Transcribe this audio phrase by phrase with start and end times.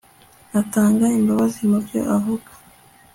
[0.61, 2.49] atanga imbabazi mu byo avuga